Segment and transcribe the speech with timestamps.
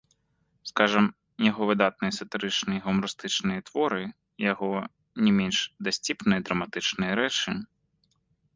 [0.69, 1.05] Скажам,
[1.49, 4.01] яго выдатныя сатырычныя і гумарыстычныя творы,
[4.51, 4.69] яго
[5.27, 5.57] не менш
[5.89, 7.51] дасціпныя драматычныя рэчы.